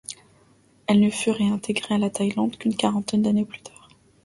Elle 0.87 0.99
ne 0.99 1.11
fut 1.11 1.29
réintégrée 1.29 1.93
à 1.93 1.97
la 1.99 2.09
Thaïlande 2.09 2.57
qu'une 2.57 2.75
quarantaine 2.75 3.21
d'années 3.21 3.45
plus 3.45 3.61
tard. 3.61 3.87